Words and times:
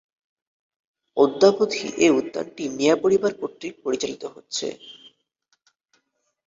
অদ্যাবধি 1.17 1.85
এ 1.99 2.07
উদ্যানটি 2.19 2.63
মিয়া 2.77 2.95
পরিবার 3.03 3.31
কর্তৃক 3.41 3.73
পরিচালিত 3.83 4.23
হচ্ছে। 4.35 4.67